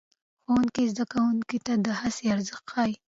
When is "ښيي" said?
2.73-2.93